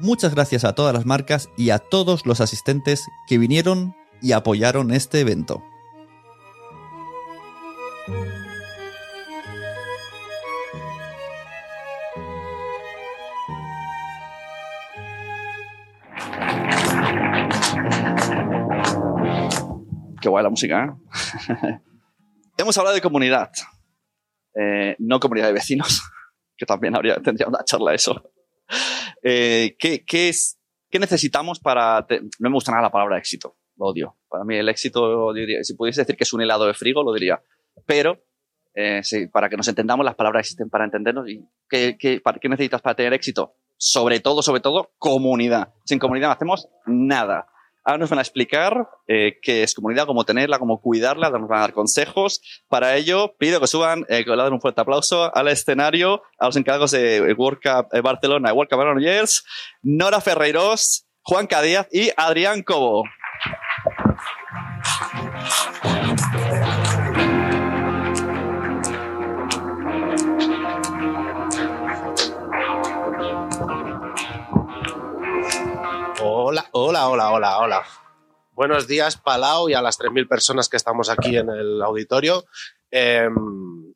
[0.00, 4.92] Muchas gracias a todas las marcas y a todos los asistentes que vinieron y apoyaron
[4.92, 5.62] este evento.
[20.22, 20.96] Qué guay la música,
[21.58, 21.80] ¿eh?
[22.56, 23.50] Hemos hablado de comunidad,
[24.54, 26.02] eh, no comunidad de vecinos,
[26.56, 28.32] que también habría, tendría una charla eso.
[29.22, 30.58] Eh, ¿qué, es,
[30.90, 32.06] ¿Qué necesitamos para...?
[32.06, 34.16] te- no me gusta nada la palabra éxito, lo odio.
[34.28, 35.32] Para mí el éxito,
[35.62, 37.42] si pudiese decir que es un helado de frigo, lo diría.
[37.86, 38.22] Pero,
[38.74, 41.28] eh, para que nos entendamos, las palabras existen para entendernos.
[41.28, 41.44] ¿Y
[42.20, 43.54] para- qué necesitas para tener éxito?
[43.76, 45.72] Sobre todo, sobre todo, comunidad.
[45.84, 47.46] Sin comunidad no hacemos nada.
[47.84, 51.58] Ahora nos van a explicar eh, qué es comunidad, cómo tenerla, cómo cuidarla, nos van
[51.58, 52.40] a dar consejos.
[52.68, 56.46] Para ello, pido que suban, eh, que le den un fuerte aplauso al escenario, a
[56.46, 59.44] los encargos de World Cup eh, Barcelona World Cup Granollers,
[59.82, 63.04] Nora Ferreiros, Juan Díaz y Adrián Cobo.
[77.40, 77.82] Hola, hola.
[78.52, 82.44] Buenos días, Palau, y a las 3.000 personas que estamos aquí en el auditorio.
[82.90, 83.30] Eh,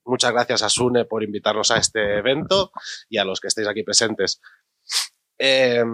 [0.03, 2.73] muchas gracias a Sune por invitarnos a este evento
[3.11, 4.41] y a los que estéis aquí presentes.
[5.39, 5.85] Eh,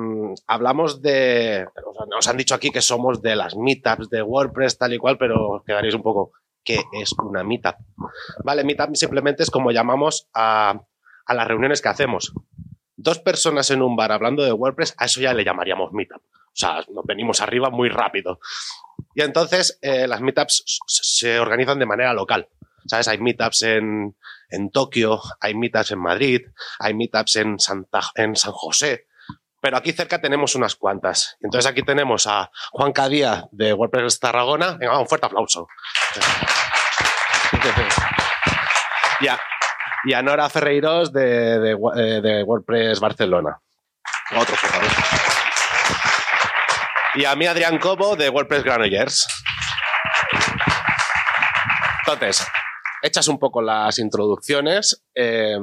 [0.46, 1.66] hablamos de.
[2.08, 5.48] Nos han dicho aquí que somos de las meetups de WordPress, tal y cual, pero
[5.50, 6.30] os quedaréis un poco.
[6.62, 7.74] ¿Qué es una meetup?
[8.44, 10.80] Vale, meetup simplemente es como llamamos a,
[11.26, 12.32] a las reuniones que hacemos.
[12.94, 16.22] Dos personas en un bar hablando de WordPress, a eso ya le llamaríamos meetup.
[16.52, 18.40] O sea, nos venimos arriba muy rápido.
[19.14, 22.48] Y entonces eh, las meetups se organizan de manera local.
[22.86, 23.08] ¿Sabes?
[23.08, 24.16] Hay meetups en,
[24.48, 26.40] en Tokio, hay meetups en Madrid,
[26.78, 29.06] hay meetups en, Santa, en San José.
[29.60, 31.36] Pero aquí cerca tenemos unas cuantas.
[31.40, 34.76] Entonces aquí tenemos a Juan Cadía de WordPress Tarragona.
[34.78, 35.68] Venga, un fuerte aplauso.
[39.20, 39.38] y, a,
[40.04, 43.60] y a Nora Ferreiros de, de, eh, de WordPress Barcelona.
[44.34, 45.29] Otro fuerte aplauso.
[47.14, 49.26] Y a mí Adrián Cobo de WordPress Granollers.
[52.06, 52.46] Entonces,
[53.02, 55.04] hechas un poco las introducciones.
[55.14, 55.58] eh,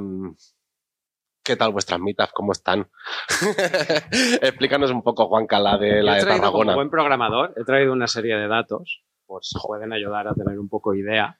[1.43, 2.33] ¿Qué tal vuestras meetups?
[2.33, 2.89] ¿Cómo están?
[4.41, 6.75] Explícanos un poco, Juanca, la de la he de como Tarragona.
[6.75, 10.67] buen programador, he traído una serie de datos, por si pueden ayudar a tener un
[10.67, 11.39] poco idea,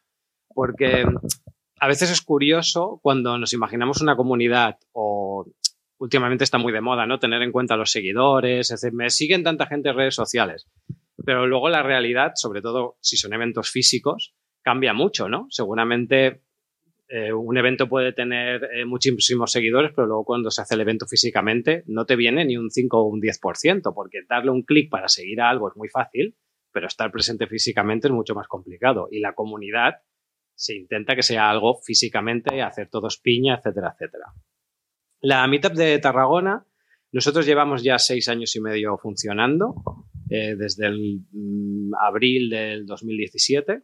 [0.56, 1.06] porque
[1.82, 5.46] a veces es curioso cuando nos imaginamos una comunidad o
[5.98, 7.20] últimamente está muy de moda, ¿no?
[7.20, 10.70] Tener en cuenta los seguidores, es me siguen tanta gente en redes sociales,
[11.26, 15.48] pero luego la realidad, sobre todo si son eventos físicos, cambia mucho, ¿no?
[15.50, 16.44] Seguramente
[17.10, 21.08] eh, un evento puede tener eh, muchísimos seguidores, pero luego cuando se hace el evento
[21.08, 25.08] físicamente no te viene ni un 5 o un 10%, porque darle un clic para
[25.08, 26.36] seguir a algo es muy fácil,
[26.74, 29.08] pero estar presente físicamente es mucho más complicado.
[29.10, 30.02] Y la comunidad
[30.54, 34.26] se intenta que sea algo físicamente, hacer todos piña, etcétera, etcétera.
[35.22, 36.66] La Meetup de Tarragona,
[37.12, 39.76] nosotros llevamos ya seis años y medio funcionando,
[40.30, 43.84] eh, desde el mm, abril del 2017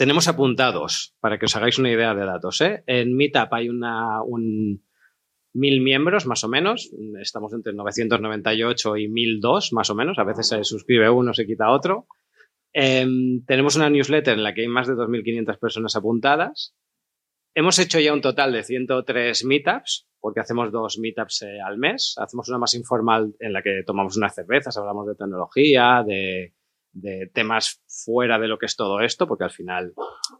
[0.00, 2.62] tenemos apuntados, para que os hagáis una idea de datos.
[2.62, 2.82] ¿eh?
[2.86, 4.82] En Meetup hay una, un
[5.52, 6.90] mil miembros, más o menos.
[7.20, 10.18] Estamos entre 998 y 1002, más o menos.
[10.18, 12.06] A veces se suscribe uno, se quita otro.
[12.72, 16.74] Em, tenemos una newsletter en la que hay más de 2.500 personas apuntadas.
[17.54, 22.14] Hemos hecho ya un total de 103 meetups, porque hacemos dos meetups eh, al mes.
[22.18, 26.54] Hacemos una más informal en la que tomamos unas cervezas, hablamos de tecnología, de,
[26.92, 29.92] de temas fuera de lo que es todo esto, porque al final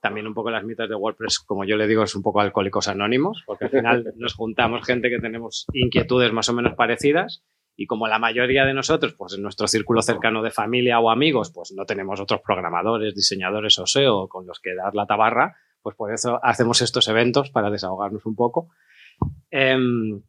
[0.02, 2.88] también un poco las meetups de WordPress, como yo le digo, es un poco alcohólicos
[2.88, 7.44] anónimos, porque al final nos juntamos gente que tenemos inquietudes más o menos parecidas
[7.76, 11.52] Y como la mayoría de nosotros, pues en nuestro círculo cercano de familia o amigos,
[11.54, 15.96] pues no tenemos otros programadores, diseñadores o SEO con los que dar la tabarra, pues
[15.96, 18.68] por eso hacemos estos eventos para desahogarnos un poco.
[19.50, 20.22] Em,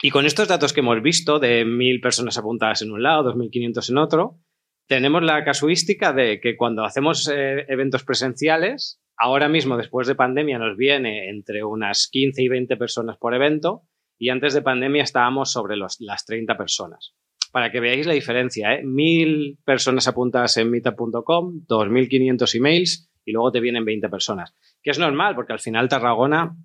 [0.00, 3.90] y con estos datos que hemos visto, de mil personas apuntadas en un lado, 2.500
[3.90, 4.38] en otro,
[4.86, 10.58] tenemos la casuística de que cuando hacemos eh, eventos presenciales, ahora mismo después de pandemia
[10.58, 13.82] nos viene entre unas 15 y 20 personas por evento
[14.18, 17.14] y antes de pandemia estábamos sobre las 30 personas.
[17.52, 18.82] Para que veáis la diferencia, ¿eh?
[18.84, 24.54] mil personas apuntadas en meetup.com, 2.500 emails y luego te vienen 20 personas.
[24.82, 26.56] Que es normal porque al final Tarragona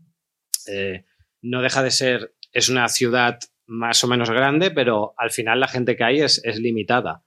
[0.68, 1.06] eh,
[1.44, 5.68] no deja de ser es una ciudad más o menos grande, pero al final la
[5.68, 7.24] gente que hay es, limitada.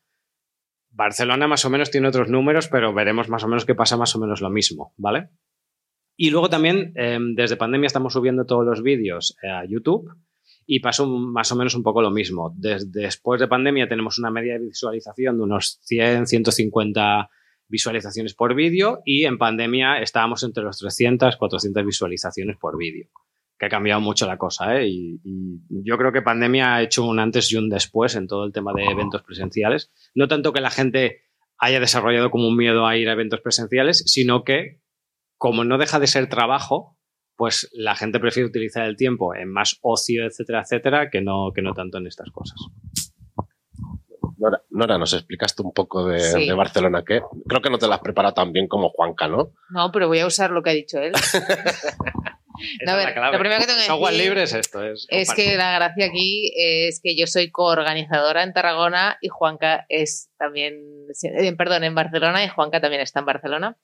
[0.91, 4.15] Barcelona más o menos tiene otros números, pero veremos más o menos que pasa más
[4.17, 5.29] o menos lo mismo, ¿vale?
[6.17, 10.11] Y luego también, em, desde pandemia estamos subiendo todos los vídeos a YouTube
[10.65, 12.55] y pasó más o menos un poco lo mismo.
[12.57, 17.29] después de pandemia tenemos una media de visualización de unos 100, 150
[17.69, 23.11] visualizaciones por vídeo y en pandemia estábamos entre los 300, 400 visualizaciones por vídeo
[23.59, 24.77] que ha cambiado mucho la cosa.
[24.77, 24.89] ¿eh?
[24.89, 25.21] Y,
[25.69, 28.73] yo creo que pandemia ha hecho un antes y un después en todo el tema
[28.75, 29.91] de eventos presenciales.
[30.15, 31.23] No tanto que la gente
[31.59, 34.81] haya desarrollado como un miedo a ir a eventos presenciales, sino que
[35.39, 36.99] como no deja de ser trabajo,
[37.37, 41.63] pues la gente prefiere utilizar el tiempo en más ocio, etcétera, etcétera, que no, que
[41.63, 42.59] no tanto en estas cosas.
[44.39, 48.01] Nora, Nora, nos explicaste un poco de, Barcelona, que creo que no te lo has
[48.01, 49.53] preparado tan bien como Juanca, ¿no?
[49.71, 51.13] No, pero voy a usar lo que ha dicho él.
[52.81, 54.83] Lo primero que tengo que decir libre es esto.
[54.85, 60.31] Es, que la gracia aquí es que yo soy coorganizadora en Tarragona y Juanca es
[60.39, 63.77] también, eh, perdón, en Barcelona y Juanca también está en Barcelona.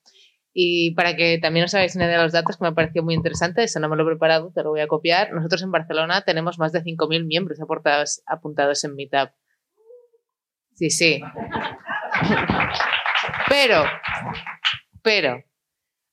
[0.55, 3.15] Y para que también os hagáis una idea de los datos que me pareció muy
[3.15, 5.33] interesante, eso no me lo he preparado, te lo voy a copiar.
[5.33, 9.31] Nosotros en Barcelona tenemos más de 5.000 miembros aportados, apuntados en Meetup.
[10.75, 11.21] Sí, sí.
[13.49, 13.85] Pero,
[15.03, 15.45] pero,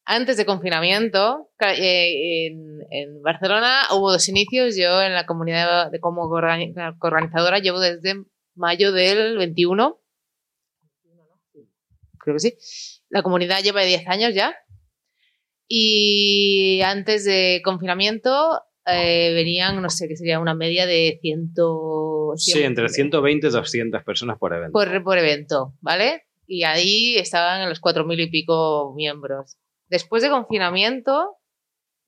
[0.10, 2.48] antes de confinamiento, eh,
[2.90, 4.76] en, Barcelona hubo dos inicios.
[4.76, 8.24] Yo en la comunidad de como organizadora llevo desde
[8.56, 10.02] mayo del 21.
[12.18, 12.58] Creo que sí.
[13.10, 14.56] La comunidad lleva 10 años ya.
[15.68, 21.54] Y antes de confinamiento eh, venían, no sé, qué sería una media de 100...
[22.36, 24.72] Sí, entre 120 y 200 personas por evento.
[24.72, 26.24] Por, por evento, ¿vale?
[26.48, 29.60] Y ahí estaban en los 4.000 y pico miembros.
[29.90, 31.38] Después de confinamiento,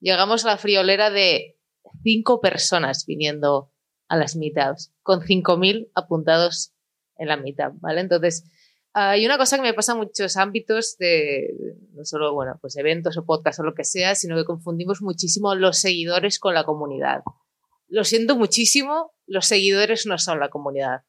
[0.00, 1.58] llegamos a la friolera de
[2.02, 3.72] cinco personas viniendo
[4.08, 6.74] a las meetups, con 5.000 apuntados
[7.16, 8.00] en la meetup, ¿vale?
[8.00, 8.44] Entonces,
[8.94, 11.48] hay una cosa que me pasa en muchos ámbitos de,
[11.92, 15.54] no solo, bueno, pues eventos o podcasts o lo que sea, sino que confundimos muchísimo
[15.54, 17.22] los seguidores con la comunidad.
[17.88, 21.02] Lo siento muchísimo, los seguidores no son la comunidad.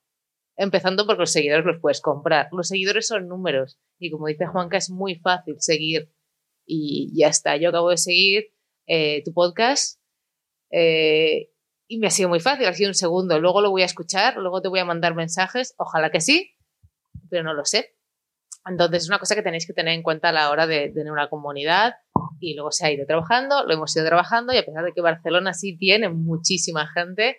[0.55, 2.47] Empezando porque los seguidores los puedes comprar.
[2.51, 3.79] Los seguidores son números.
[3.97, 6.13] Y como dice Juanca, es muy fácil seguir
[6.65, 7.57] y ya está.
[7.57, 8.45] Yo acabo de seguir
[8.87, 9.99] eh, tu podcast
[10.71, 11.49] eh,
[11.87, 13.39] y me ha sido muy fácil, ha sido un segundo.
[13.39, 16.51] Luego lo voy a escuchar, luego te voy a mandar mensajes, ojalá que sí,
[17.29, 17.95] pero no lo sé.
[18.65, 21.11] Entonces es una cosa que tenéis que tener en cuenta a la hora de, tener
[21.11, 21.95] una comunidad
[22.39, 25.01] y luego se ha ido trabajando, lo hemos ido trabajando y a pesar de que
[25.01, 27.37] Barcelona sí tiene muchísima gente,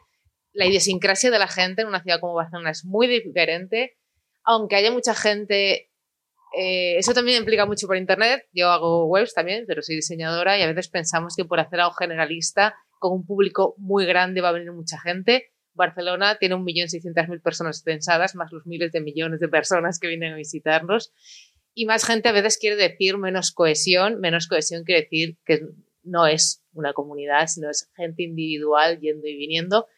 [0.52, 3.96] la idiosincrasia de la gente en una ciudad como Barcelona es muy diferente,
[4.44, 5.90] aunque haya mucha gente
[6.56, 8.46] eh, eso también implica mucho por Internet.
[8.52, 11.94] Yo hago webs también, pero soy diseñadora y a veces pensamos que por hacer algo
[11.94, 15.50] generalista con un público muy grande va a venir mucha gente.
[15.74, 20.36] Barcelona tiene 1.600.000 personas pensadas, más los miles de millones de personas que vienen a
[20.36, 21.12] visitarnos.
[21.74, 24.20] Y más gente a veces quiere decir menos cohesión.
[24.20, 25.62] Menos cohesión quiere decir que
[26.04, 29.88] no es una comunidad, sino es gente individual yendo y viniendo.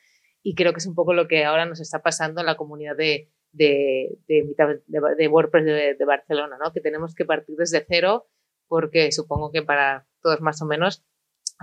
[0.42, 2.96] Y creo que es un poco lo que ahora nos está pasando en la comunidad
[2.96, 6.72] de, de, de, WordPress de, Barcelona, ¿no?
[6.72, 8.28] que tenemos que partir desde cero
[8.68, 11.04] porque supongo que para todos más o menos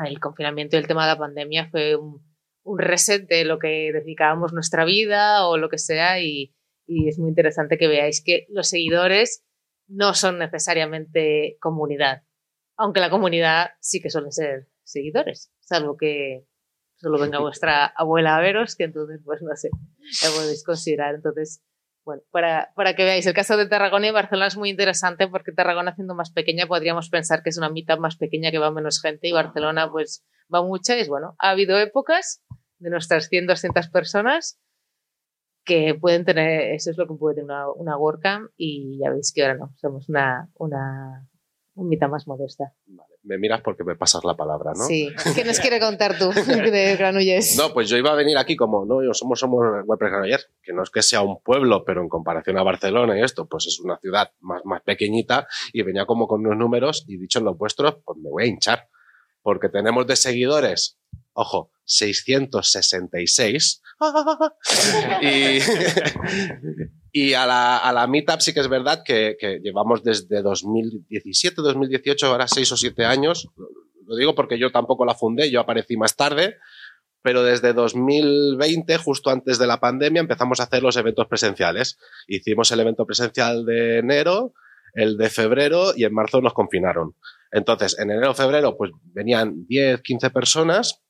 [0.06, 2.22] el confinamiento y el tema de la pandemia fue un,
[2.78, 6.56] reset de lo que dedicábamos nuestra vida o lo que sea y,
[6.88, 9.46] y es muy interesante que veáis que los seguidores
[9.88, 12.24] no son necesariamente comunidad,
[12.78, 16.46] aunque la comunidad sí que suelen ser seguidores, salvo que
[16.96, 19.70] solo venga vuestra abuela a veros, que entonces, pues no sé,
[20.26, 21.16] lo podéis considerar.
[21.16, 21.64] Entonces,
[22.06, 25.52] bueno, para, para, que veáis, el caso de Tarragona y Barcelona es muy interesante porque
[25.52, 29.02] Tarragona siendo más pequeña podríamos pensar que es una mitad más pequeña que va menos
[29.02, 32.44] gente y Barcelona pues va mucha y es bueno, ha habido épocas
[32.80, 34.60] de nuestras 100, 200 personas
[35.64, 39.32] que pueden tener, eso es lo que puede tener una, una WordCamp y ya veis
[39.34, 41.28] que ahora no, somos una, una,
[41.76, 42.74] mitad más modesta.
[42.86, 43.13] Vale.
[43.24, 44.86] Me miras porque me pasas la palabra, ¿no?
[44.86, 45.10] Sí.
[45.36, 47.58] ¿Qué nos quiere contar tú de Granollers?
[47.58, 50.74] No, pues yo iba a venir aquí como, no, yo somos, somos WordPress Granollers, que
[50.74, 53.80] no es que sea un pueblo, pero en comparación a Barcelona y esto, pues es
[53.80, 57.98] una ciudad más, más pequeñita y venía como con unos números y dicho los vuestros,
[58.06, 58.88] pues me voy a hinchar.
[59.42, 60.98] Porque tenemos de seguidores,
[61.34, 63.82] ojo, 666.
[65.22, 65.60] y,
[67.12, 71.62] y a la, a la Meetup sí que es verdad que, que llevamos desde 2017,
[71.62, 73.48] 2018, ahora 6 o 7 años.
[74.06, 76.58] Lo digo porque yo tampoco la fundé, yo aparecí más tarde,
[77.22, 81.98] pero desde 2020, justo antes de la pandemia, empezamos a hacer los eventos presenciales.
[82.28, 84.54] Hicimos el evento presencial de enero,
[84.94, 87.16] el de febrero y en marzo nos confinaron.
[87.52, 91.03] Entonces, en enero, febrero, pues venían 10, 15 personas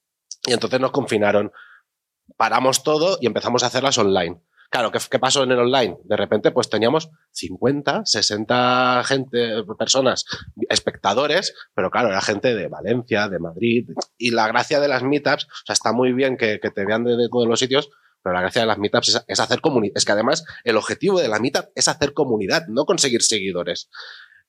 [0.47, 1.51] y entonces nos confinaron.
[2.37, 4.41] Paramos todo y empezamos a hacerlas online.
[4.73, 5.97] Claro, ¿qué, ¿qué, pasó en el online?
[6.03, 10.25] De repente, pues teníamos 50, 60 gente, personas,
[10.67, 13.89] espectadores, pero claro, era gente de Valencia, de Madrid.
[14.17, 17.03] Y la gracia de las meetups, o sea, está muy bien que, que te vean
[17.03, 17.91] de, todos los sitios,
[18.23, 19.93] pero la gracia de las meetups es, es hacer comunidad.
[19.95, 23.91] Es que además el objetivo de la meetup es hacer comunidad, no conseguir seguidores.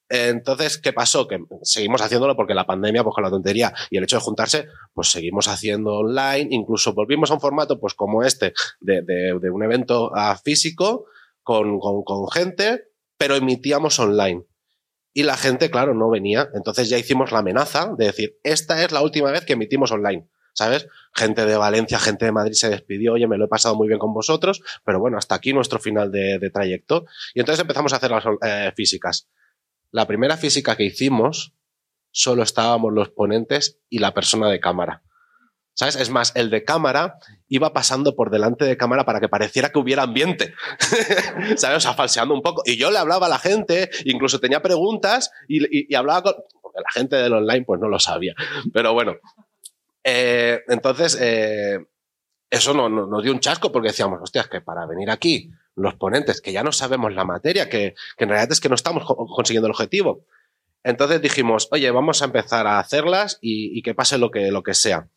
[0.09, 1.27] Entonces, ¿qué pasó?
[1.27, 4.69] Que seguimos haciéndolo porque la pandemia, pues con la tontería y el hecho de juntarse,
[4.93, 9.63] pues seguimos haciendo online, incluso volvimos a un formato, pues como este, de, de, un
[9.63, 11.07] evento uh, físico
[11.43, 12.85] con, con, gente,
[13.17, 14.45] pero emitíamos online.
[15.15, 16.49] Y la gente, claro, no venía.
[16.55, 20.29] Entonces ya hicimos la amenaza de decir, esta es la última vez que emitimos online.
[20.57, 20.87] ¿Sabes?
[21.13, 23.99] Gente de Valencia, gente de Madrid se despidió, oye, me lo he pasado muy bien
[23.99, 27.07] con vosotros, pero bueno, hasta aquí nuestro final de, de trayecto.
[27.35, 29.29] Y entonces empezamos a hacer las eh, físicas
[29.95, 31.55] la primera física que hicimos,
[32.11, 35.05] solo estábamos los ponentes y la persona de cámara.
[35.73, 35.95] ¿Sabes?
[35.95, 39.79] Es más, el de cámara iba pasando por delante de cámara para que pareciera que
[39.79, 40.53] hubiera ambiente.
[41.57, 41.77] ¿Sabes?
[41.77, 42.63] O sea, falseando un poco.
[42.67, 46.35] Y yo le hablaba a la gente, incluso tenía preguntas y, hablaba con.
[46.61, 48.35] Porque la gente del online, pues no lo sabía.
[48.73, 49.15] Pero bueno.
[50.03, 51.79] Eh, entonces, eh,
[52.51, 55.95] eso nos no, no dio un chasco porque decíamos, hostias, que para venir aquí los
[55.95, 59.05] ponentes, que ya no sabemos la materia, que, que en realidad es que no estamos
[59.05, 60.25] consiguiendo el objetivo.
[60.83, 64.63] Entonces dijimos, oye, vamos a empezar a hacerlas y, y que pase lo que, lo
[64.63, 65.09] que sea.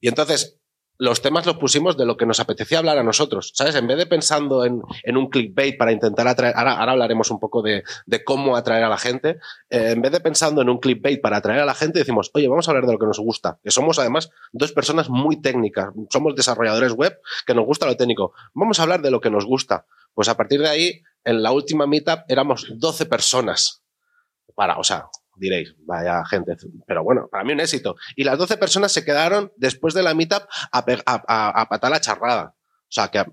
[0.00, 0.59] Y entonces
[1.00, 3.74] los temas los pusimos de lo que nos apetecía hablar a nosotros, ¿sabes?
[3.74, 4.82] En vez de pensando en,
[5.16, 8.98] un clickbait para intentar atraer, ahora, hablaremos un poco de, de, cómo atraer a la
[8.98, 9.38] gente,
[9.70, 12.48] eh, en vez de pensando en un clickbait para atraer a la gente, decimos, oye,
[12.48, 15.88] vamos a hablar de lo que nos gusta, que somos además dos personas muy técnicas,
[16.10, 19.46] somos desarrolladores web, que nos gusta lo técnico, vamos a hablar de lo que nos
[19.46, 19.86] gusta.
[20.12, 23.82] Pues a partir de ahí, en la última meetup éramos 12 personas.
[24.54, 25.06] Para, o sea,
[25.40, 26.56] diréis, vaya gente,
[26.86, 27.96] pero bueno, para mí un éxito.
[28.14, 30.84] Y las 12 personas se quedaron después de la meetup a,
[31.60, 32.54] a, patar la charrada.
[32.56, 33.24] O sea, que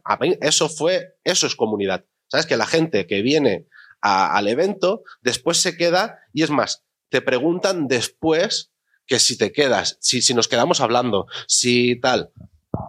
[0.42, 2.06] eso fue, eso es comunidad.
[2.30, 2.46] ¿Sabes?
[2.46, 3.68] Que la gente que viene
[4.02, 8.72] al evento después se queda y es más, te preguntan después
[9.06, 12.32] que si te quedas, si, si nos quedamos hablando, si tal.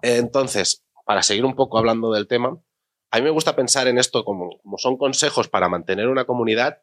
[0.02, 2.58] Entonces, para seguir un poco hablando del tema,
[3.10, 6.78] a mí me gusta pensar en esto como, como son consejos para mantener una comunidad.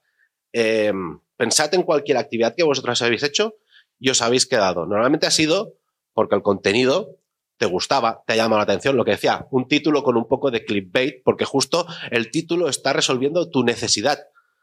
[0.57, 0.93] Eh,
[1.35, 3.55] pensad en cualquier actividad que vosotros habéis hecho
[3.99, 4.85] y os habéis quedado.
[4.85, 5.73] Normalmente ha sido
[6.13, 7.17] porque el contenido
[7.57, 10.51] te gustaba, te ha llamado la atención, lo que decía, un título con un poco
[10.51, 14.19] de clickbait, porque justo el título está resolviendo tu necesidad.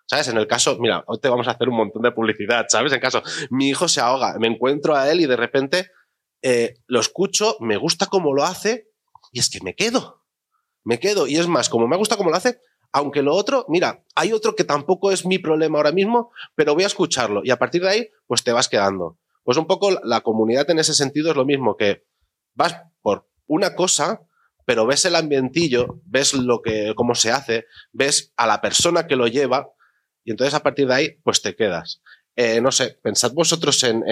[0.07, 0.29] ¿Sabes?
[0.29, 2.93] En el caso, mira, hoy te vamos a hacer un montón de publicidad, ¿sabes?
[2.93, 5.91] En caso, mi hijo se ahoga, me encuentro a él y de repente
[6.41, 8.89] eh, lo escucho, me gusta cómo lo hace
[9.31, 10.23] y es que me quedo.
[10.85, 11.27] Me quedo.
[11.27, 12.61] Y es más, como me gusta cómo lo hace,
[12.93, 16.85] aunque lo otro, mira, hay otro que tampoco es mi problema ahora mismo, pero voy
[16.85, 19.19] a escucharlo y a partir de ahí, pues te vas quedando.
[19.45, 22.05] Pues un poco la comunidad en ese sentido es lo mismo, que
[22.55, 24.21] vas por una cosa,
[24.65, 29.17] pero ves el ambientillo, ves lo que, cómo se hace, ves a la persona que
[29.17, 29.69] lo lleva
[30.25, 32.03] y entonces a partir de ahí, pues te quedas.
[32.37, 34.03] Eh, no sé, pensad vosotros en,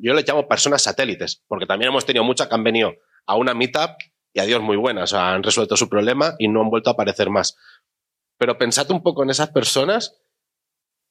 [0.00, 2.94] yo le llamo personas satélites, porque también hemos tenido muchas que han venido
[3.26, 3.90] a una meetup
[4.32, 6.94] y a Dios muy buenas, o han resuelto su problema y no han vuelto a
[6.94, 7.56] aparecer más.
[8.44, 10.22] Pero pensad un poco en esas personas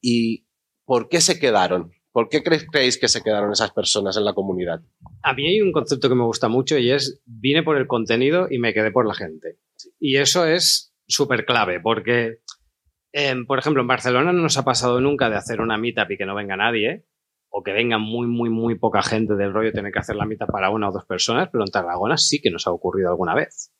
[0.00, 0.46] y
[0.84, 1.90] por qué se quedaron.
[2.12, 4.82] ¿Por qué creéis que se quedaron esas personas en la comunidad?
[5.20, 8.46] A mí hay un concepto que me gusta mucho y es vine por el contenido
[8.48, 9.58] y me quedé por la gente.
[9.98, 12.38] Y eso es súper clave porque,
[13.12, 16.16] eh, por ejemplo, en Barcelona no nos ha pasado nunca de hacer una meetup y
[16.16, 17.04] que no venga nadie
[17.48, 20.52] o que venga muy, muy, muy poca gente del rollo tener que hacer la meetup
[20.52, 23.72] para una o dos personas, pero en Tarragona sí que nos ha ocurrido alguna vez.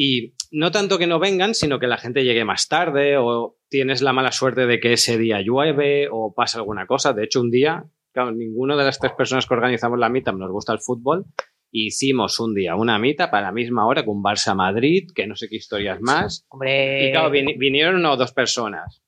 [0.00, 4.00] Y no tanto que no vengan, sino que la gente llegue más tarde o tienes
[4.00, 7.12] la mala suerte de que ese día llueve o pasa alguna cosa.
[7.12, 10.52] De hecho, un día, claro, ninguno de las tres personas que organizamos la meetup nos
[10.52, 11.24] gusta el fútbol.
[11.72, 15.48] Hicimos un día una meetup a la misma hora con Barça Madrid, que no sé
[15.48, 16.46] qué historias más.
[16.48, 17.08] Hombre.
[17.08, 19.02] Y claro, vin vinieron una o dos personas.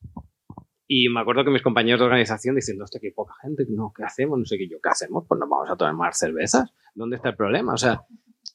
[0.89, 4.03] Y me acuerdo que mis compañeros de organización diciendo, hostia, qué poca gente, no, ¿qué
[4.03, 4.41] hacemos?
[4.41, 5.25] No sé qué yo, ¿qué hacemos?
[5.29, 6.69] Pues nos vamos a tomar cervezas.
[6.97, 7.75] ¿Dónde está el problema?
[7.75, 8.01] O sea,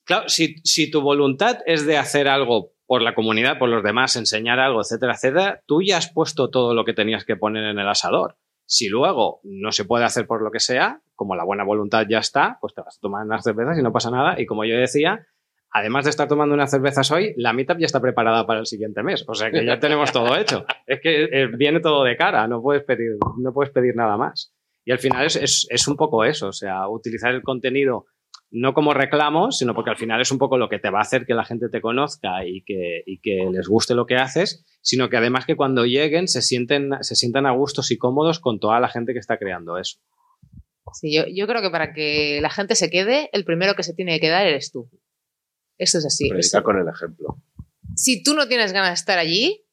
[0.05, 4.15] claro, si, si tu voluntad es de hacer algo por la comunidad, por los demás,
[4.15, 7.79] enseñar algo, etcétera, etcétera, tú ya has puesto todo lo que tenías que poner en
[7.79, 8.37] el asador.
[8.67, 12.19] Si luego no se puede hacer por lo que sea, como la buena voluntad ya
[12.19, 14.39] está, pues te vas a tomar unas cervezas y no pasa nada.
[14.39, 15.27] Y como yo decía,
[15.71, 19.03] además de estar tomando unas cervezas hoy, la meetup ya está preparada para el siguiente
[19.03, 19.23] mes.
[19.27, 20.65] O sea que ya tenemos todo hecho.
[20.87, 24.53] Es que eh, viene todo de cara, no puedes pedir, no puedes pedir nada más.
[24.83, 28.05] Y al final es, es, es un poco eso, o sea, utilizar el contenido
[28.51, 31.01] no como reclamo, sino porque al final es un poco lo que te va a
[31.01, 34.65] hacer que la gente te conozca y que, y que les guste lo que haces,
[34.81, 38.59] sino que además que cuando lleguen se, sienten, se sientan a gustos y cómodos con
[38.59, 39.99] toda la gente que está creando eso.
[40.93, 43.93] Sí, yo, yo creo que para que la gente se quede, el primero que se
[43.93, 44.89] tiene que quedar eres tú.
[45.77, 46.29] Esto es así.
[46.29, 47.41] Predicar con el ejemplo.
[47.95, 49.65] Si tú no tienes ganas de estar allí,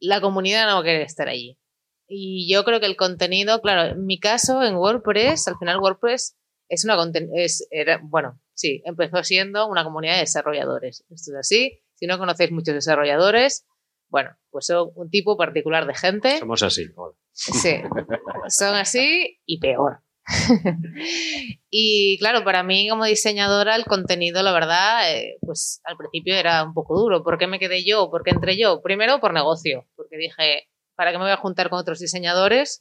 [0.00, 1.58] la comunidad no va a querer estar allí.
[2.06, 6.38] Y yo creo que el contenido, claro, en mi caso, en WordPress, al final WordPress
[6.68, 6.96] es una
[7.34, 11.04] es, era, bueno, sí, empezó siendo una comunidad de desarrolladores.
[11.10, 11.80] Esto es así.
[11.94, 13.66] Si no conocéis muchos desarrolladores,
[14.08, 16.38] bueno, pues son un tipo particular de gente.
[16.38, 16.86] Somos así.
[17.32, 17.76] Sí,
[18.48, 20.02] son así y peor.
[21.70, 26.64] y claro, para mí como diseñadora el contenido, la verdad, eh, pues al principio era
[26.64, 27.22] un poco duro.
[27.22, 28.10] ¿Por qué me quedé yo?
[28.10, 28.82] ¿Por qué entré yo?
[28.82, 32.80] Primero por negocio, porque dije, ¿para qué me voy a juntar con otros diseñadores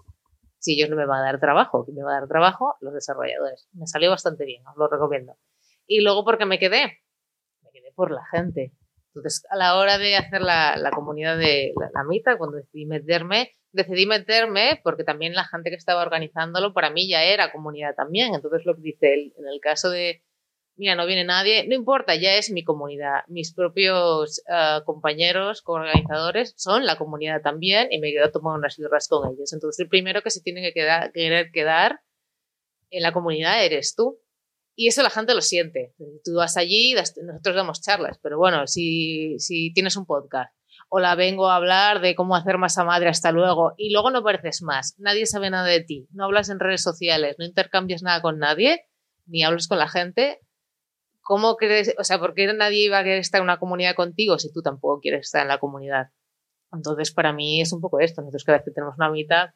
[0.59, 1.85] si ellos no me van a dar trabajo?
[1.85, 2.75] ¿Quién me va a dar trabajo?
[2.81, 3.67] Los desarrolladores.
[3.73, 5.37] Me salió bastante bien, os lo recomiendo.
[5.85, 6.99] Y luego porque me quedé,
[7.61, 8.73] me quedé por la gente.
[9.07, 12.85] Entonces, a la hora de hacer la, la comunidad de la, la mitad, cuando decidí
[12.85, 17.95] meterme, decidí meterme porque también la gente que estaba organizándolo para mí ya era comunidad
[17.95, 18.33] también.
[18.35, 20.23] Entonces lo que dice en el caso de,
[20.77, 23.21] mira, no viene nadie, no importa, ya es mi comunidad.
[23.27, 29.07] Mis propios uh, compañeros, organizadores, son la comunidad también y me quedo tomando unas birras
[29.07, 29.51] con ellos.
[29.53, 32.01] Entonces el primero que se tiene que querer quedar
[32.89, 34.19] en la comunidad eres tú.
[34.79, 35.95] Y eso la gente lo siente.
[36.23, 40.53] Tú vas allí, nosotros damos charlas, pero bueno, si, si tienes un podcast
[40.89, 44.19] o la vengo a hablar de cómo hacer masa madre hasta luego y luego no
[44.19, 48.21] apareces más, nadie sabe nada de ti, no hablas en redes sociales, no intercambias nada
[48.21, 48.85] con nadie,
[49.25, 50.39] ni hablas con la gente,
[51.27, 54.39] ¿cómo crees, o sea, por qué nadie iba a querer estar en una comunidad contigo
[54.39, 56.07] si tú tampoco quieres estar en la comunidad?
[56.71, 59.49] Entonces, para mí es un poco esto, nosotros cada vez que tenemos una mitad,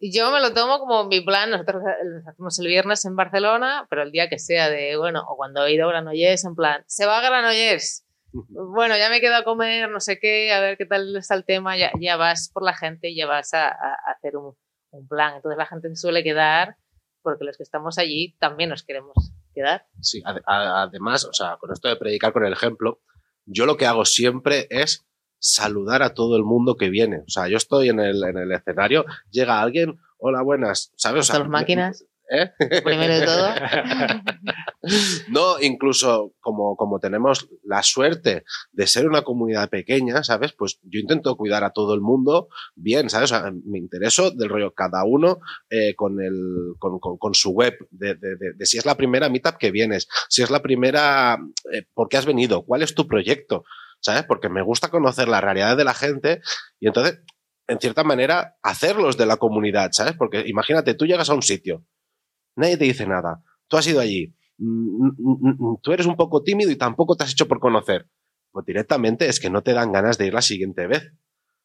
[0.00, 4.02] yo me lo tomo como mi plan, nosotros lo hacemos el viernes en Barcelona, pero
[4.02, 7.04] el día que sea de, bueno, o cuando he ido a Granollers, en plan, se
[7.04, 10.86] va a Granollers, bueno, ya me quedo a comer, no sé qué, a ver qué
[10.86, 13.96] tal está el tema, ya, ya vas por la gente y ya vas a, a
[14.16, 14.54] hacer un,
[14.90, 15.34] un, plan.
[15.34, 16.76] Entonces la gente se suele quedar
[17.22, 19.86] porque los que estamos allí también nos queremos quedar.
[20.00, 23.00] Sí, ad además, o sea, con esto de predicar con el ejemplo,
[23.46, 25.06] yo lo que hago siempre es
[25.38, 27.18] saludar a todo el mundo que viene.
[27.26, 31.28] O sea, yo estoy en el, en el escenario, llega alguien, hola, buenas, ¿sabes?
[31.28, 32.04] O sea, las máquinas.
[32.30, 32.50] ¿Eh?
[32.82, 33.48] Primero de todo.
[35.28, 40.52] no, incluso como, como tenemos la suerte de ser una comunidad pequeña, ¿sabes?
[40.52, 43.32] Pues yo intento cuidar a todo el mundo bien, ¿sabes?
[43.32, 47.50] O sea, me intereso del rollo cada uno eh, con, el, con, con, con, su
[47.50, 50.62] web, de, de, de, de, si es la primera meetup que vienes, si es la
[50.62, 51.38] primera,
[51.72, 52.64] eh, ¿por qué has venido?
[52.64, 53.64] ¿Cuál es tu proyecto?
[54.00, 54.24] ¿Sabes?
[54.24, 56.40] Porque me gusta conocer la realidad de la gente
[56.80, 57.20] y entonces,
[57.68, 60.14] en cierta manera, hacerlos de la comunidad, ¿sabes?
[60.18, 61.84] Porque imagínate, tú llegas a un sitio,
[62.56, 64.34] nadie te dice nada, tú has ido allí,
[65.82, 68.08] tú eres un poco tímido y tampoco te has hecho por conocer.
[68.50, 71.12] Pues directamente es que no te dan ganas de ir la siguiente vez.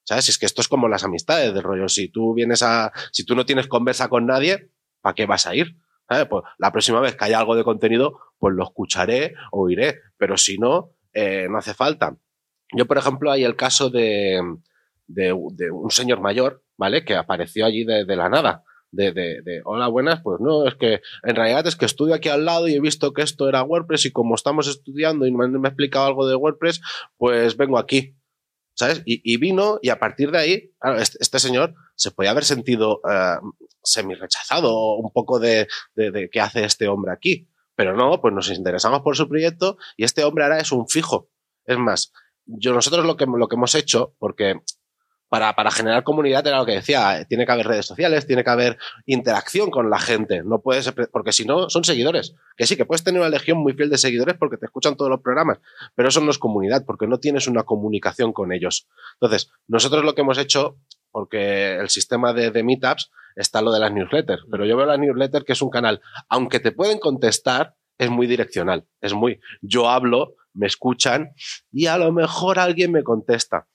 [0.04, 0.30] ¿Sabes?
[0.30, 1.90] Es que esto es como las amistades del rollo.
[1.90, 4.72] Si tú vienes a, si tú no tienes conversa con nadie,
[5.02, 5.76] ¿para qué vas a ir?
[6.08, 6.28] ¿Sabes?
[6.30, 10.00] Pues la próxima vez que haya algo de contenido, pues lo escucharé o iré.
[10.16, 12.16] Pero si no, eh, no hace falta.
[12.74, 14.42] Yo, por ejemplo, hay el caso de,
[15.08, 17.04] de, un señor mayor, ¿vale?
[17.04, 21.36] Que apareció allí de la nada de, de, hola, buenas, pues no, es que en
[21.36, 24.12] realidad es que estudio aquí al lado y he visto que esto era WordPress y
[24.12, 26.82] como estamos estudiando y me, ha explicado algo de WordPress,
[27.18, 28.16] pues vengo aquí.
[28.74, 29.02] ¿Sabes?
[29.06, 33.54] Y, vino y a partir de ahí, este, este señor se podía haber sentido uh,
[33.82, 37.50] semi rechazado un poco de, de, de qué hace este hombre aquí.
[37.76, 41.28] Pero no, pues nos interesamos por su proyecto y este hombre ahora es un fijo.
[41.66, 42.14] Es más,
[42.48, 44.62] yo, nosotros lo que, lo que hemos hecho, porque
[45.30, 48.50] para, para generar comunidad era lo que decía, tiene que haber redes sociales, tiene que
[48.50, 52.36] haber interacción con la gente, no puedes, porque si no, son seguidores.
[52.56, 55.12] Que sí, que puedes tener una legión muy fiel de seguidores porque te escuchan todos
[55.12, 55.60] los programas,
[55.96, 58.88] pero eso no es comunidad, porque no tienes una comunicación con ellos.
[59.20, 60.78] Entonces, nosotros lo que hemos hecho,
[61.12, 64.98] porque el sistema de, de meetups está lo de las newsletters, pero yo veo la
[64.98, 69.90] newsletter que es un canal, aunque te pueden contestar, es muy direccional, es muy, yo
[69.90, 71.34] hablo, me escuchan
[71.72, 73.68] y a lo mejor alguien me contesta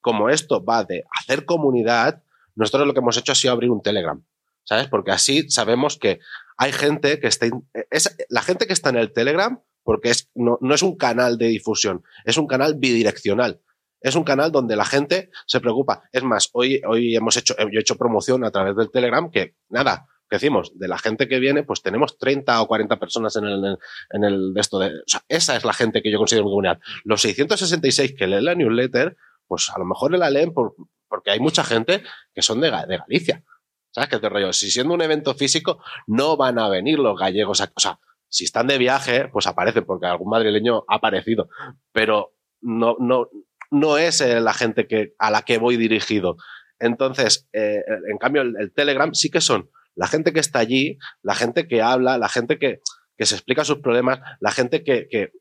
[0.00, 2.22] como esto va de hacer comunidad,
[2.54, 4.22] nosotros lo que hemos hecho ha sido abrir un Telegram,
[4.64, 4.88] ¿sabes?
[4.88, 6.20] Porque así sabemos que
[6.56, 7.46] hay gente que está...
[7.90, 11.38] Es, la gente que está en el Telegram, porque es, no, no es un canal
[11.38, 13.60] de difusión, es un canal bidireccional.
[14.00, 16.04] Es un canal donde la gente se preocupa.
[16.12, 19.56] Es más, hoy, hoy hemos hecho, yo he hecho promoción a través del Telegram que,
[19.68, 23.46] nada, que decimos, de la gente que viene, pues tenemos 30 o 40 personas en
[23.46, 23.78] el,
[24.10, 24.80] en el de esto
[25.28, 26.78] esa es la gente que yo considero mi comunidad.
[27.04, 29.16] Los 666 que leen la newsletter,
[29.48, 30.76] pues a lo mejor la leen por,
[31.08, 32.02] porque hay mucha gente
[32.34, 33.42] que son de, de Galicia.
[33.90, 34.52] ¿Sabes qué te rollo?
[34.52, 38.44] Si siendo un evento físico, no van a venir los gallegos a, o sea, si
[38.44, 41.48] están de viaje, pues aparecen, porque algún madrileño ha aparecido.
[41.92, 43.28] Pero no, no,
[43.70, 46.36] no es eh, la gente que, a la que voy dirigido.
[46.78, 50.98] Entonces, eh, en cambio, el, el, Telegram sí que son la gente que está allí,
[51.22, 52.82] la gente que habla, la gente que,
[53.18, 55.32] que se explica sus problemas, la gente que,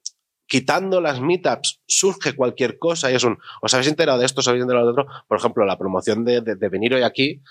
[0.48, 4.40] quitando las meetups surge cualquier cosa y es un, ¿os habéis enterado de esto?
[4.40, 5.08] ¿Os habéis enterado de otro?
[5.28, 7.44] Por ejemplo, la promoción de, venir hoy aquí,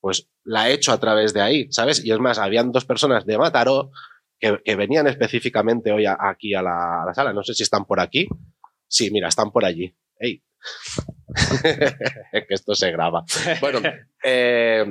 [0.00, 2.04] pues la he hecho a través de ahí, ¿sabes?
[2.04, 3.90] Y es más, habían dos personas de Mataró
[4.38, 7.32] que, venían específicamente hoy aquí a la, a la, sala.
[7.32, 8.28] No sé si están por aquí.
[8.86, 9.96] Sí, mira, están por allí.
[10.18, 10.42] ¡Ey!
[11.62, 13.24] que esto se graba.
[13.60, 13.80] Bueno,
[14.22, 14.84] eh,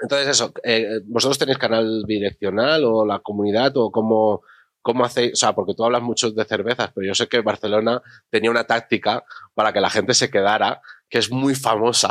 [0.00, 4.42] entonces eso, eh, ¿vosotros tenéis canal bidireccional o la comunidad o cómo,
[4.82, 5.32] cómo hacéis?
[5.34, 8.64] O sea, porque tú hablas mucho de cervezas, pero yo sé que Barcelona tenía una
[8.64, 12.10] táctica para que la gente se quedara que es muy famosa.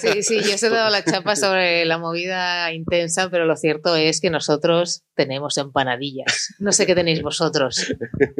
[0.00, 3.94] Sí, sí, yo os he dado la chapa sobre la movida intensa, pero lo cierto
[3.94, 6.54] es que nosotros tenemos empanadillas.
[6.58, 7.94] No sé qué tenéis vosotros.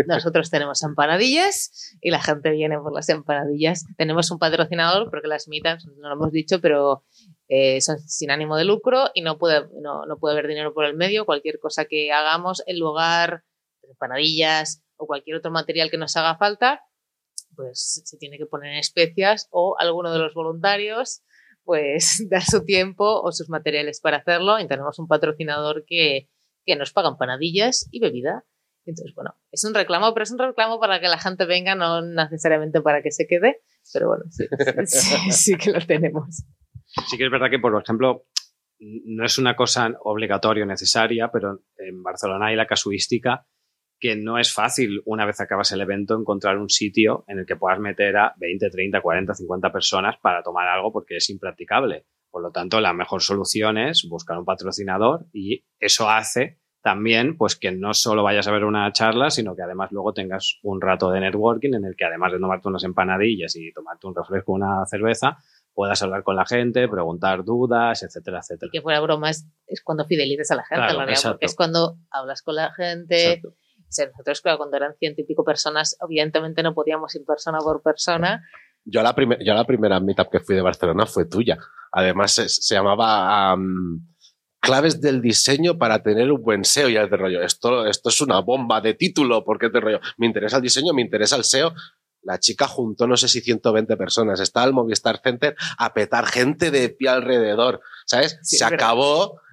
[0.06, 3.84] Nosotros tenemos empanadillas y la gente viene por las empanadillas.
[3.96, 7.04] Tenemos un patrocinador, porque las mitas, no lo hemos dicho, pero
[7.48, 10.84] eh, son sin ánimo de lucro y no puede, no, no puede haber dinero por
[10.84, 11.26] el medio.
[11.26, 13.44] Cualquier cosa que hagamos, en lugar
[13.92, 16.82] empanadillas o cualquier otro material que nos haga falta,
[17.54, 21.22] pues se tiene que poner en especias o alguno de los voluntarios
[21.64, 26.28] pues dar su tiempo o sus materiales para hacerlo y tenemos un patrocinador que,
[26.64, 28.44] que nos paga empanadillas y bebida.
[28.84, 32.02] Entonces, bueno, es un reclamo, pero es un reclamo para que la gente venga, no
[32.02, 33.60] necesariamente para que se quede,
[33.92, 34.44] pero bueno, sí,
[34.86, 36.44] sí, sí que lo tenemos.
[37.08, 38.26] Sí que es verdad que, por ejemplo,
[38.80, 43.46] no es una cosa obligatoria o necesaria, pero en Barcelona hay la casuística
[44.02, 47.54] que no es fácil, una vez acabas el evento, encontrar un sitio en el que
[47.54, 52.04] puedas meter a 20, 30, 40, 50 personas para tomar algo porque es impracticable.
[52.28, 57.54] Por lo tanto, la mejor solución es buscar un patrocinador y eso hace también pues
[57.54, 61.08] que no solo vayas a ver una charla, sino que además luego tengas un rato
[61.12, 64.84] de networking en el que además de tomarte unas empanadillas y tomarte un refresco, una
[64.84, 65.38] cerveza,
[65.74, 68.68] puedas hablar con la gente, preguntar dudas, etcétera, etcétera.
[68.72, 71.46] Y que fuera broma es, es cuando fidelices a la gente, Claro, la verdad, porque
[71.46, 73.34] es cuando hablas con la gente.
[73.34, 73.54] Exacto.
[73.92, 77.82] Sea, nosotros, claro, cuando eran ciento y pico personas, evidentemente no podíamos ir persona por
[77.82, 78.42] persona.
[78.84, 81.58] Yo la, primer- yo la primera meetup que fui de Barcelona fue tuya.
[81.92, 84.08] Además, se, se llamaba am,
[84.60, 86.88] Claves del diseño para tener un buen SEO.
[86.88, 90.00] Y es de rollo, esto, esto es una bomba de título, porque es de rollo,
[90.18, 91.74] me interesa el diseño, me interesa el SEO.
[92.22, 94.38] La chica juntó, no sé si 120 personas.
[94.38, 97.80] Está el Movistar Center a petar gente de pie alrededor.
[98.06, 98.38] ¿Sabes?
[98.42, 98.86] Sí, se verdad.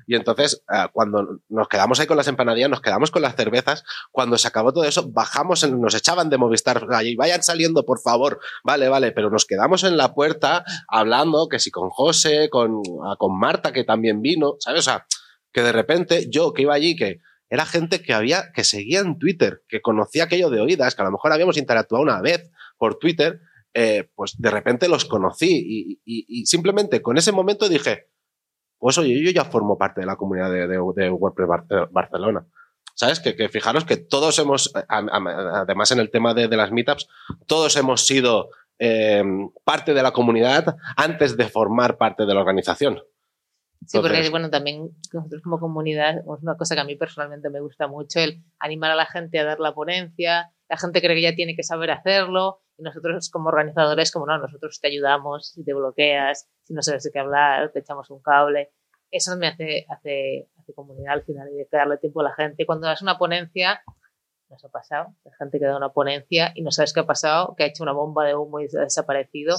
[0.09, 3.83] Y entonces, eh, cuando nos quedamos ahí con las empanadillas, nos quedamos con las cervezas.
[4.11, 7.15] Cuando se acabó todo eso, bajamos, nos echaban de Movistar allí.
[7.15, 8.39] Vayan saliendo, por favor.
[8.63, 9.11] Vale, vale.
[9.11, 13.71] Pero nos quedamos en la puerta hablando, que si con José, con, ah, con Marta,
[13.71, 14.79] que también vino, ¿sabes?
[14.79, 15.05] O sea,
[15.53, 19.19] que de repente yo que iba allí, que era gente que había, que seguía en
[19.19, 22.97] Twitter, que conocía aquello de oídas, que a lo mejor habíamos interactuado una vez por
[22.97, 23.41] Twitter,
[23.75, 28.08] eh, pues de repente los conocí y simplemente con ese momento dije,
[28.79, 32.45] pues oye, yo ya formo parte de la comunidad de, de- de WordPress Bar- Barcelona.
[32.95, 33.19] ¿Sabes?
[33.21, 34.83] Que, que fijaros que todos hemos, a-
[35.61, 37.07] además en el tema de, de las meetups,
[37.45, 39.23] todos hemos sido eh,
[39.63, 43.01] parte de la comunidad antes de formar parte de la organización.
[43.87, 47.61] Sí, porque bueno, también nosotros como comunidad, es una cosa que a mí personalmente me
[47.61, 51.21] gusta mucho, el animar a la gente a dar la ponencia, la gente cree que
[51.21, 55.63] ya tiene que saber hacerlo, y nosotros como organizadores, como no, nosotros te ayudamos, si
[55.63, 58.71] te bloqueas, si no sabes de qué hablar, te echamos un cable.
[59.11, 62.65] Eso me hace, hace, hace comunidad al final, y de darle tiempo a la gente.
[62.65, 63.81] Cuando das una ponencia,
[64.49, 67.55] nos ha pasado, la gente que da una ponencia y no sabes qué ha pasado,
[67.55, 69.57] que ha hecho una bomba de humo y ha desaparecido.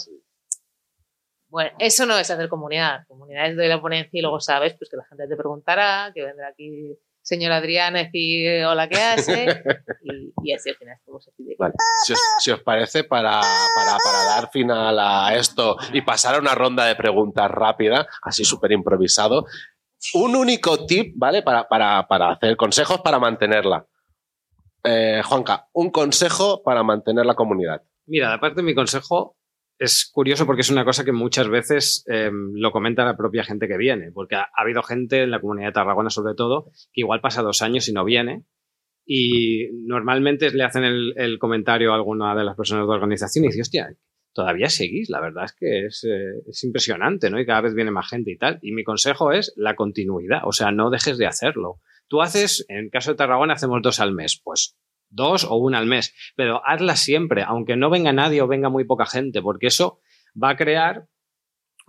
[1.49, 3.07] Bueno, eso no es hacer comunidad.
[3.07, 6.25] Comunidad es doy la ponencia y luego sabes pues que la gente te preguntará, que
[6.25, 9.47] vendrá aquí señor Adrián a decir hola, ¿qué hace?
[10.03, 11.75] Y, y así al final estamos aquí de Vale.
[12.05, 16.39] Si os, si os parece, para, para, para dar final a esto y pasar a
[16.39, 19.45] una ronda de preguntas rápida, así súper improvisado,
[20.15, 21.43] un único tip, ¿vale?
[21.43, 23.87] Para, para, para hacer consejos para mantenerla.
[24.85, 27.83] Eh, Juanca, un consejo para mantener la comunidad.
[28.07, 29.37] Mira, aparte de mi consejo,
[29.81, 33.67] es curioso porque es una cosa que muchas veces eh, lo comenta la propia gente
[33.67, 37.01] que viene, porque ha, ha, habido gente en la comunidad de Tarragona sobre todo que
[37.01, 38.45] igual pasa dos años y no viene
[39.07, 43.45] y normalmente le hacen el, el comentario a alguna de las personas de la organización
[43.45, 43.89] y dice, hostia,
[44.33, 47.41] todavía seguís, la verdad es que es, eh, es, impresionante, ¿no?
[47.41, 48.59] Y cada vez viene más gente y tal.
[48.63, 51.81] Y mi consejo es la continuidad, o sea, no dejes de hacerlo.
[52.07, 54.77] Tú haces, en el caso de Tarragona, hacemos dos al mes, pues
[55.11, 58.85] dos o una al mes, pero hazla siempre, aunque no venga nadie o venga muy
[58.85, 60.01] poca gente, porque eso
[60.41, 61.07] va a crear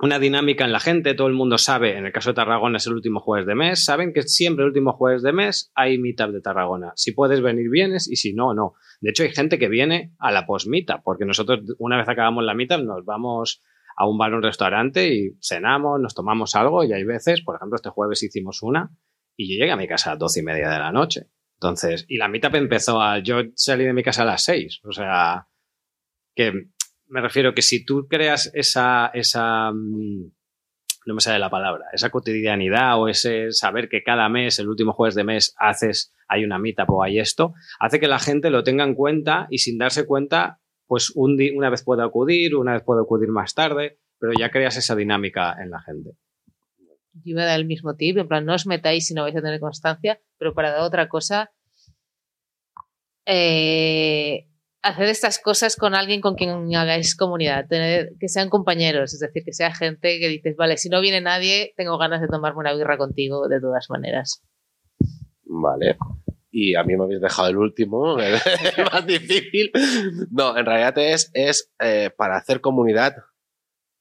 [0.01, 2.87] una dinámica en la gente, todo el mundo sabe, en el caso de Tarragona es
[2.87, 6.31] el último jueves de mes, saben que siempre el último jueves de mes hay meetup
[6.31, 6.93] de Tarragona.
[6.95, 8.73] Si puedes venir, vienes y si no, no.
[8.99, 12.55] De hecho, hay gente que viene a la post-meetup, porque nosotros una vez acabamos la
[12.55, 13.61] meetup nos vamos
[13.95, 17.57] a un bar o un restaurante y cenamos, nos tomamos algo y hay veces, por
[17.57, 18.89] ejemplo, este jueves hicimos una
[19.37, 21.27] y yo llegué a mi casa a las doce y media de la noche.
[21.61, 24.91] Entonces, y la meetup empezó a, yo salí de mi casa a las seis, o
[24.91, 25.47] sea,
[26.35, 26.53] que
[27.05, 32.99] me refiero que si tú creas esa, esa, no me sale la palabra, esa cotidianidad
[32.99, 36.89] o ese saber que cada mes, el último jueves de mes, haces, hay una meetup
[36.89, 40.59] o hay esto, hace que la gente lo tenga en cuenta y sin darse cuenta,
[40.87, 44.77] pues un una vez puede acudir, una vez puede acudir más tarde, pero ya creas
[44.77, 46.17] esa dinámica en la gente.
[47.13, 49.35] Yo iba a dar el mismo tip, en plan, no os metáis si no vais
[49.35, 51.51] a tener constancia, pero para dar otra cosa,
[53.25, 54.47] eh,
[54.81, 59.43] hacer estas cosas con alguien con quien hagáis comunidad, tener, que sean compañeros, es decir,
[59.43, 62.73] que sea gente que dices, vale, si no viene nadie, tengo ganas de tomarme una
[62.73, 64.43] birra contigo de todas maneras.
[65.43, 65.97] Vale.
[66.49, 68.39] Y a mí me habéis dejado el último, el
[68.91, 69.71] más difícil.
[70.31, 73.15] No, en realidad es, es eh, para hacer comunidad,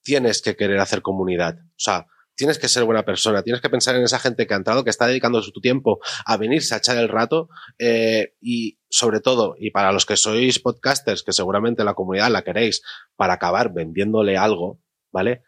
[0.02, 1.58] tienes que querer hacer comunidad.
[1.58, 2.06] O sea,
[2.40, 4.88] tienes que ser buena persona, tienes que pensar en esa gente que ha entrado, que
[4.88, 9.72] está dedicando su tiempo a venirse a echar el rato eh, y sobre todo, y
[9.72, 12.80] para los que sois podcasters, que seguramente la comunidad la queréis
[13.14, 14.80] para acabar vendiéndole algo,
[15.12, 15.42] ¿vale?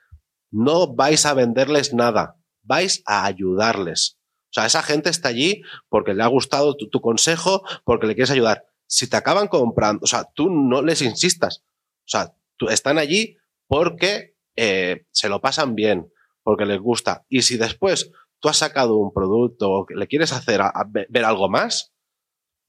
[0.51, 4.19] No vais a venderles nada, vais a ayudarles.
[4.51, 8.33] O sea, esa gente está allí porque le ha gustado tu, consejo, porque le quieres
[8.33, 8.67] ayudar.
[8.87, 11.65] Si te acaban comprando, o sea, tú no les insistas.
[12.05, 12.35] O sea,
[12.69, 17.25] están allí porque eh, se lo pasan bien, porque les gusta.
[17.29, 20.61] Y si después tú has sacado un producto o le quieres hacer
[21.09, 21.93] ver algo más,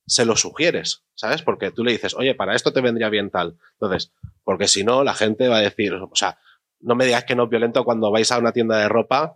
[0.05, 1.41] se lo sugieres, ¿sabes?
[1.41, 3.57] Porque tú le dices, oye, para esto te vendría bien tal.
[3.79, 4.11] Entonces,
[4.43, 6.37] porque si no, la gente va a decir, o sea,
[6.79, 9.35] no me digas que no es violento cuando vais a una tienda de ropa,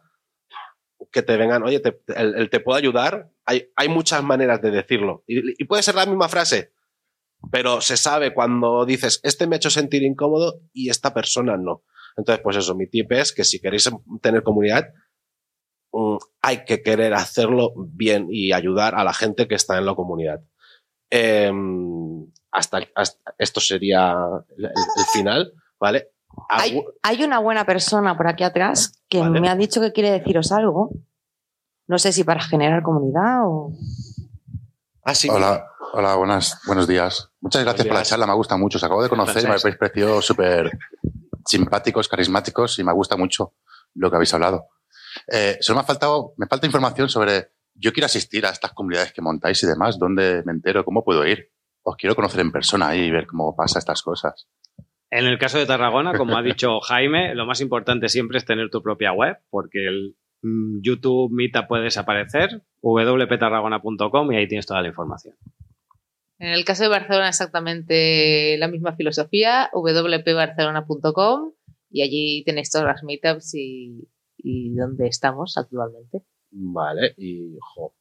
[1.12, 3.32] que te vengan, oye, te, el, te puedo ayudar.
[3.46, 5.24] Hay, hay muchas maneras de decirlo.
[5.28, 6.74] Y, y puede ser la misma frase,
[7.52, 11.84] pero se sabe cuando dices, este me ha hecho sentir incómodo y esta persona no.
[12.18, 13.90] Entonces, pues eso, mi tip es que si queréis
[14.22, 14.92] tener comunidad,
[15.92, 19.96] um, hay que querer hacerlo bien y ayudar a la gente que está en la
[19.96, 20.42] comunidad.
[21.12, 21.52] Eh,
[22.52, 24.16] hasta, hasta, esto sería
[24.58, 26.10] el, el final, ¿vale?
[26.50, 29.40] Hay, hay, una buena persona por aquí atrás que vale.
[29.40, 30.92] me ha dicho que quiere deciros algo.
[31.88, 33.72] No sé si para generar comunidad o.
[35.04, 35.30] Ah, sí.
[35.30, 37.32] Hola, hola buenas, buenos días.
[37.40, 37.94] Muchas gracias días.
[37.94, 38.78] por la charla, me gusta mucho.
[38.78, 40.78] Os acabo de conocer y me habéis parecido súper
[41.48, 43.54] simpáticos, carismáticos y me gusta mucho
[43.96, 44.68] lo que habéis hablado.
[45.32, 49.14] Eh, solo me ha faltado, me falta información sobre, yo quiero asistir a estas comunidades
[49.14, 50.86] que montáis y demás, ¿dónde me entero?
[50.86, 51.52] ¿Cómo puedo ir?
[51.84, 54.48] Os quiero conocer en persona y ver cómo pasa estas cosas.
[55.10, 58.70] En el caso de Tarragona, como ha dicho Jaime, lo más importante siempre es tener
[58.70, 64.82] tu propia web, porque el mm, YouTube Meetup puede desaparecer, wptarragona.com y ahí tienes toda
[64.82, 65.36] la información.
[66.40, 71.54] En el caso de Barcelona, exactamente la misma filosofía, wpbarcelona.com
[71.90, 76.22] y allí tenéis todas las meetups y, y dónde estamos actualmente.
[76.52, 77.96] Vale, y jo.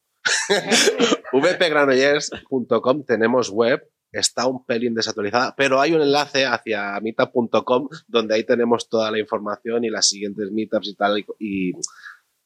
[1.33, 8.44] vpgranollers.com tenemos web, está un pelín desactualizada, pero hay un enlace hacia meetup.com donde ahí
[8.44, 11.18] tenemos toda la información y las siguientes meetups y tal.
[11.18, 11.72] Y, y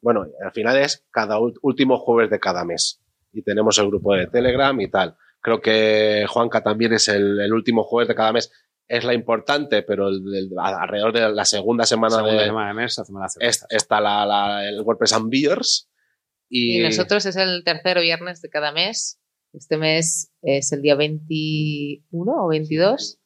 [0.00, 3.02] bueno, al final es cada último jueves de cada mes.
[3.32, 5.16] Y tenemos el grupo de Telegram y tal.
[5.40, 8.52] Creo que Juanca también es el, el último jueves de cada mes.
[8.86, 12.74] Es la importante, pero el, el, alrededor de la segunda semana, segunda de, semana de
[12.74, 15.88] mes hacemos la es, está la, la, el WordPress and Beers.
[16.48, 16.78] Y...
[16.78, 19.20] y nosotros es el tercer viernes de cada mes.
[19.52, 23.18] Este mes es el día 21 o 22.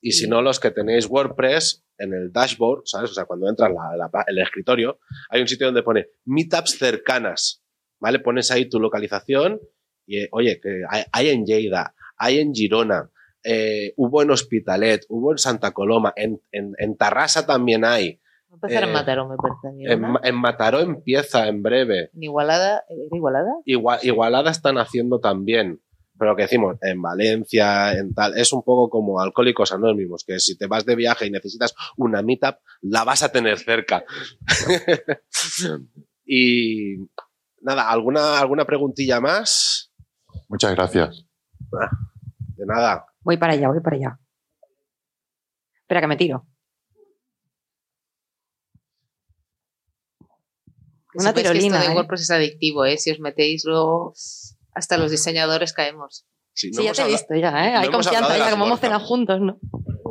[0.00, 3.10] Y si no, los que tenéis WordPress en el dashboard, ¿sabes?
[3.10, 7.64] O sea, cuando entras la, el escritorio, hay un sitio donde pone meetups cercanas,
[8.00, 8.20] ¿vale?
[8.20, 9.60] Pones ahí tu localización
[10.08, 13.10] y, oye, que hay, en Lleida, hay en Girona,
[13.44, 18.20] eh, hubo en Hospitalet, hubo en Santa Coloma, en, en, en Tarrasa también hay.
[18.50, 19.92] Empezar eh, en Mataró, me parece.
[19.92, 22.10] En, en, Mataró empieza en breve.
[22.14, 22.84] ¿En Igualada?
[22.88, 23.52] ¿Era Igualada?
[23.66, 25.82] Igual, Igualada están haciendo también.
[26.18, 30.40] pero lo que decimos, en Valencia, en tal, es un poco como alcohólicos anónimos, que
[30.40, 34.04] si te vas de viaje y necesitas una meetup, la vas a tener cerca.
[36.24, 36.96] y
[37.60, 39.87] nada, ¿alguna, ¿alguna preguntilla más?
[40.48, 41.24] Muchas gracias.
[42.56, 43.06] De nada.
[43.20, 44.18] Voy para allá, voy para allá.
[45.80, 46.46] Espera que me tiro.
[51.14, 51.78] Una Sepáis que tirolina.
[51.78, 51.96] Esto de ¿eh?
[51.96, 52.98] WordPress es adictivo, ¿eh?
[52.98, 54.12] Si os metéis luego,
[54.74, 56.26] hasta los diseñadores caemos.
[56.52, 57.72] Sí, no Sí, ya hemos te he visto ya, ¿eh?
[57.72, 59.58] no Hay confianza ya, como hemos cenado juntos, ¿no?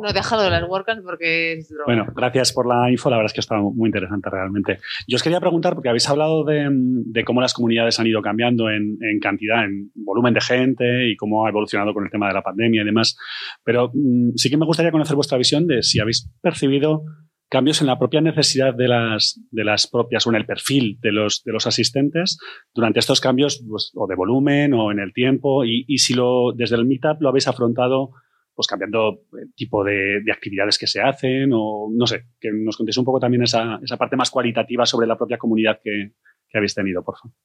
[0.00, 1.84] No he dejado de las WordCamps porque es droga.
[1.86, 3.10] Bueno, gracias por la info.
[3.10, 4.78] La verdad es que está muy interesante realmente.
[5.06, 8.70] Yo os quería preguntar, porque habéis hablado de, de cómo las comunidades han ido cambiando
[8.70, 12.34] en, en cantidad, en volumen de gente y cómo ha evolucionado con el tema de
[12.34, 13.16] la pandemia y demás.
[13.64, 17.04] Pero mm, sí que me gustaría conocer vuestra visión de si habéis percibido
[17.48, 21.12] cambios en la propia necesidad de las, de las propias o en el perfil de
[21.12, 22.38] los, de los asistentes
[22.74, 26.52] durante estos cambios pues, o de volumen o en el tiempo y, y si lo,
[26.54, 28.10] desde el Meetup lo habéis afrontado
[28.58, 32.76] pues cambiando el tipo de, de actividades que se hacen o no sé, que nos
[32.76, 36.14] contéis un poco también esa, esa parte más cualitativa sobre la propia comunidad que,
[36.48, 37.36] que habéis tenido, por favor.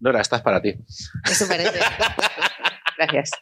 [0.00, 0.76] Nora, esta es para ti.
[1.30, 1.78] Eso parece.
[2.96, 3.32] Gracias.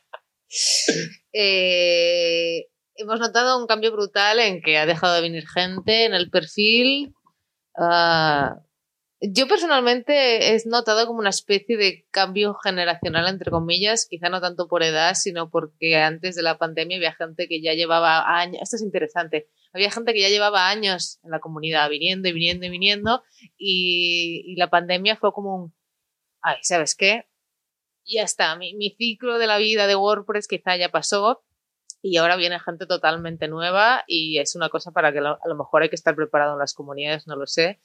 [1.33, 2.67] Eh,
[2.97, 7.15] hemos notado un cambio brutal en que ha dejado de venir gente en el perfil.
[7.79, 8.57] Ah,
[9.21, 14.69] yo personalmente he notado como una especie de cambio generacional, entre comillas, quizá no tanto
[14.69, 18.77] por edad, sino porque antes de la pandemia había gente que ya llevaba años, esto
[18.77, 22.71] es interesante, había gente que ya llevaba años en la comunidad, viniendo y viniendo y
[22.71, 23.23] viniendo,
[23.57, 25.75] y, la pandemia fue como un,
[26.43, 27.27] ay, ¿sabes qué?
[28.07, 31.45] Ya está, mi, mi ciclo de la vida de WordPress quizá ya pasó,
[32.03, 35.57] y ahora viene gente totalmente nueva y es una cosa para que lo- a lo
[35.57, 37.81] mejor hay que estar preparado en las comunidades, no lo sé.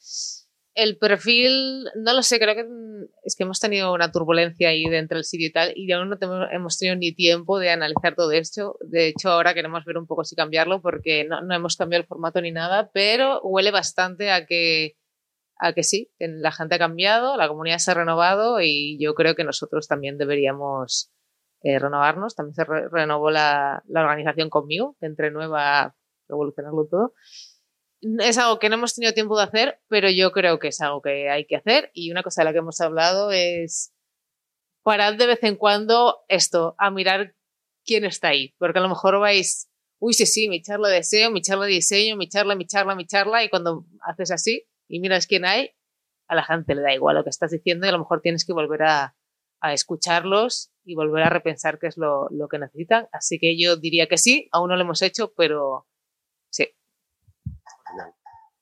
[0.80, 4.86] El perfil, no lo sé, creo que mm, es que hemos tenido una turbulencia ahí
[4.86, 6.18] dentro del sitio y tal, y aún no
[6.52, 8.78] hemos tenido ni tiempo de analizar todo esto.
[8.82, 12.40] De hecho, ahora queremos ver un poco si cambiarlo porque no, hemos cambiado el formato
[12.42, 14.96] ni nada, pero huele bastante a que,
[15.84, 19.88] sí, la gente ha cambiado, la comunidad se ha renovado y yo creo que nosotros
[19.90, 21.12] también deberíamos
[21.62, 22.36] eh, renovarnos.
[22.36, 25.94] También se re- renovó la, organización conmigo, que entré nueva
[26.30, 27.14] revolucionarlo todo.
[28.02, 31.02] Es algo que no hemos tenido tiempo de hacer, pero yo creo que es algo
[31.02, 31.92] que hay que hacer.
[31.94, 33.94] Y una cosa de la que hemos hablado es
[34.84, 37.36] parad de vez en cuando esto, a mirar
[37.86, 38.56] quién está ahí.
[38.58, 41.74] Porque a lo mejor vais, uy, sí, sí, mi charla de SEO, mi charla de
[41.74, 43.44] diseño, mi charla, mi charla, mi charla.
[43.44, 45.72] Y cuando haces así y miras quién hay,
[46.28, 48.46] a la gente le da igual lo que estás diciendo y a lo mejor tienes
[48.46, 49.16] que volver a,
[49.62, 53.08] a escucharlos y volver a repensar qué es lo, lo que necesitan.
[53.12, 55.86] Así que yo diría que sí, aún no lo hemos hecho, pero.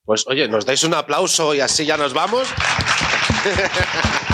[0.08, 2.48] Pues oye, nos dais un aplauso y así ya nos vamos.